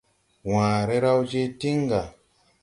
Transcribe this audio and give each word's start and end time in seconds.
Waare 0.51 0.97
raw 1.03 1.19
je 1.31 1.41
tiŋ 1.59 1.77
ga. 1.89 2.01